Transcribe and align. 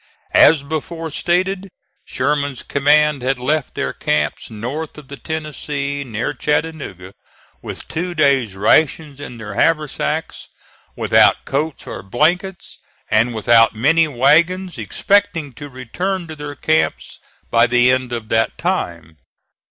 As 0.33 0.63
before 0.63 1.11
stated 1.11 1.67
Sherman's 2.05 2.63
command 2.63 3.21
had 3.21 3.37
left 3.37 3.75
their 3.75 3.93
camps 3.93 4.49
north 4.49 4.97
of 4.97 5.09
the 5.09 5.15
Tennessee, 5.15 6.03
near 6.03 6.33
Chattanooga, 6.33 7.13
with 7.61 7.87
two 7.87 8.15
days' 8.15 8.55
rations 8.55 9.21
in 9.21 9.37
their 9.37 9.53
haversacks, 9.53 10.47
without 10.95 11.45
coats 11.45 11.85
or 11.85 12.01
blankets, 12.01 12.79
and 13.11 13.35
without 13.35 13.75
many 13.75 14.07
wagons, 14.07 14.79
expecting 14.79 15.53
to 15.53 15.69
return 15.69 16.25
to 16.27 16.35
their 16.35 16.55
camps 16.55 17.19
by 17.51 17.67
the 17.67 17.91
end 17.91 18.11
of 18.11 18.29
that 18.29 18.57
time. 18.57 19.17